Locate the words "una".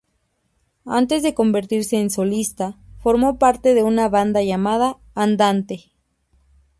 3.83-4.09